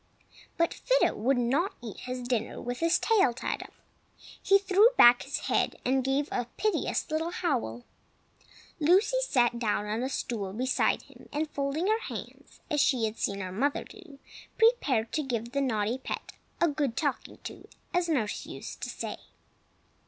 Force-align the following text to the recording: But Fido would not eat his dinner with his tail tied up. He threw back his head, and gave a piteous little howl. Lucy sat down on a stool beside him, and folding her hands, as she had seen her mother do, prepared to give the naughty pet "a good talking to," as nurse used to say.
But 0.57 0.73
Fido 0.73 1.13
would 1.15 1.37
not 1.37 1.73
eat 1.79 1.97
his 1.99 2.23
dinner 2.27 2.59
with 2.59 2.79
his 2.79 2.97
tail 2.97 3.33
tied 3.35 3.61
up. 3.61 3.71
He 4.41 4.57
threw 4.57 4.89
back 4.97 5.21
his 5.21 5.41
head, 5.41 5.75
and 5.85 6.03
gave 6.03 6.27
a 6.31 6.47
piteous 6.57 7.11
little 7.11 7.29
howl. 7.29 7.83
Lucy 8.79 9.17
sat 9.21 9.59
down 9.59 9.85
on 9.85 10.01
a 10.01 10.09
stool 10.09 10.53
beside 10.53 11.03
him, 11.03 11.29
and 11.31 11.51
folding 11.51 11.85
her 11.85 11.99
hands, 12.01 12.61
as 12.71 12.81
she 12.81 13.05
had 13.05 13.19
seen 13.19 13.41
her 13.41 13.51
mother 13.51 13.83
do, 13.83 14.17
prepared 14.57 15.11
to 15.11 15.21
give 15.21 15.51
the 15.51 15.61
naughty 15.61 15.99
pet 15.99 16.31
"a 16.59 16.67
good 16.67 16.97
talking 16.97 17.37
to," 17.43 17.67
as 17.93 18.09
nurse 18.09 18.47
used 18.47 18.81
to 18.81 18.89
say. 18.89 19.17